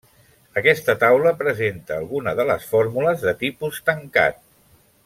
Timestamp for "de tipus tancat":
3.29-4.43